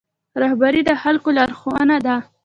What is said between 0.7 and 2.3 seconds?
د خلکو لارښوونه ده